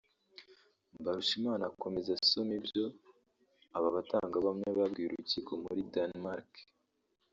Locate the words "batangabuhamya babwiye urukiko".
3.95-5.51